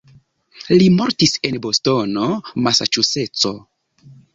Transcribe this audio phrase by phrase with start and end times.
[0.75, 2.33] Li mortis en Bostono,
[2.67, 3.59] Masaĉuseco.